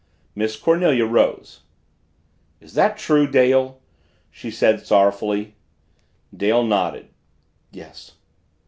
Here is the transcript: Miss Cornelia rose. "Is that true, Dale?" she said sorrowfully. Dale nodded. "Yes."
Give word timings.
Miss 0.33 0.55
Cornelia 0.57 1.05
rose. 1.05 1.59
"Is 2.59 2.73
that 2.73 2.97
true, 2.97 3.27
Dale?" 3.27 3.79
she 4.31 4.49
said 4.49 4.83
sorrowfully. 4.83 5.53
Dale 6.35 6.63
nodded. 6.63 7.09
"Yes." 7.69 8.13